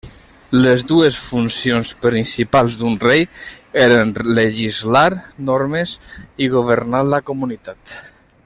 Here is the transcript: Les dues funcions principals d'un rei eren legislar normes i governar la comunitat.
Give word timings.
Les 0.61 0.83
dues 0.91 1.17
funcions 1.25 1.91
principals 2.05 2.77
d'un 2.79 2.97
rei 3.05 3.27
eren 3.83 4.15
legislar 4.39 5.07
normes 5.51 5.97
i 6.47 6.53
governar 6.59 7.07
la 7.15 7.25
comunitat. 7.33 7.99